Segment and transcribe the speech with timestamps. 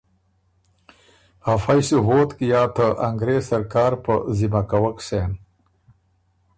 [1.51, 5.31] ا فئ سُو ووتک یا ته انګرېز سرکار په ذِمه کوَک سېن۔